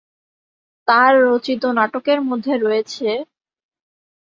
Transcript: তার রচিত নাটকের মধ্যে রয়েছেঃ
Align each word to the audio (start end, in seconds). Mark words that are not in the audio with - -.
তার 0.87 1.13
রচিত 1.25 1.63
নাটকের 1.77 2.19
মধ্যে 2.21 2.53
রয়েছেঃ 2.57 3.17